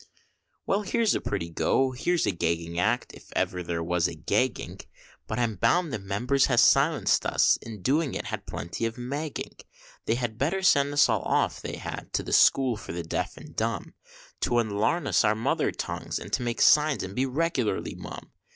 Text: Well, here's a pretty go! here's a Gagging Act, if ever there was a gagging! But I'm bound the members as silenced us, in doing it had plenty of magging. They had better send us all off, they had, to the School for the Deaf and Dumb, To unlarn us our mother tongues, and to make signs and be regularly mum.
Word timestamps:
Well, 0.65 0.81
here's 0.81 1.13
a 1.13 1.21
pretty 1.21 1.51
go! 1.51 1.91
here's 1.91 2.25
a 2.25 2.31
Gagging 2.31 2.79
Act, 2.79 3.13
if 3.13 3.31
ever 3.35 3.61
there 3.61 3.83
was 3.83 4.07
a 4.07 4.15
gagging! 4.15 4.79
But 5.27 5.37
I'm 5.37 5.57
bound 5.57 5.93
the 5.93 5.99
members 5.99 6.49
as 6.49 6.61
silenced 6.61 7.23
us, 7.23 7.57
in 7.57 7.83
doing 7.83 8.15
it 8.15 8.25
had 8.25 8.47
plenty 8.47 8.87
of 8.87 8.95
magging. 8.97 9.57
They 10.07 10.15
had 10.15 10.39
better 10.39 10.63
send 10.63 10.91
us 10.91 11.07
all 11.07 11.21
off, 11.21 11.61
they 11.61 11.75
had, 11.75 12.11
to 12.13 12.23
the 12.23 12.33
School 12.33 12.77
for 12.77 12.93
the 12.93 13.03
Deaf 13.03 13.37
and 13.37 13.55
Dumb, 13.55 13.93
To 14.39 14.57
unlarn 14.57 15.05
us 15.05 15.23
our 15.23 15.35
mother 15.35 15.71
tongues, 15.71 16.17
and 16.17 16.33
to 16.33 16.41
make 16.41 16.61
signs 16.61 17.03
and 17.03 17.13
be 17.15 17.27
regularly 17.27 17.93
mum. 17.93 18.31